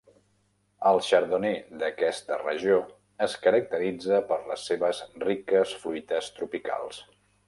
[0.91, 2.79] El Chardonnay d'aquesta regió
[3.27, 7.03] es caracteritza per les seves riques fruites tropicals.